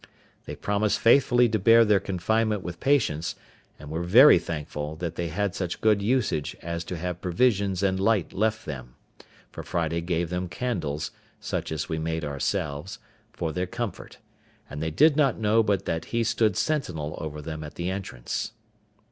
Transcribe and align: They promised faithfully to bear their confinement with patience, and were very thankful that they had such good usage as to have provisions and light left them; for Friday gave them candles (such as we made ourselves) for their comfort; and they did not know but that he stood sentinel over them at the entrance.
They 0.45 0.55
promised 0.55 0.97
faithfully 0.97 1.47
to 1.49 1.59
bear 1.59 1.85
their 1.85 1.99
confinement 1.99 2.63
with 2.63 2.79
patience, 2.79 3.35
and 3.77 3.91
were 3.91 4.01
very 4.01 4.39
thankful 4.39 4.95
that 4.95 5.13
they 5.13 5.27
had 5.27 5.53
such 5.53 5.79
good 5.79 6.01
usage 6.01 6.57
as 6.63 6.83
to 6.85 6.97
have 6.97 7.21
provisions 7.21 7.83
and 7.83 7.99
light 7.99 8.33
left 8.33 8.65
them; 8.65 8.95
for 9.51 9.61
Friday 9.61 10.01
gave 10.01 10.31
them 10.31 10.49
candles 10.49 11.11
(such 11.39 11.71
as 11.71 11.87
we 11.87 11.99
made 11.99 12.25
ourselves) 12.25 12.97
for 13.31 13.53
their 13.53 13.67
comfort; 13.67 14.17
and 14.71 14.81
they 14.81 14.89
did 14.89 15.15
not 15.15 15.37
know 15.37 15.61
but 15.61 15.85
that 15.85 16.05
he 16.05 16.23
stood 16.23 16.57
sentinel 16.57 17.13
over 17.21 17.39
them 17.39 17.63
at 17.63 17.75
the 17.75 17.91
entrance. 17.91 18.53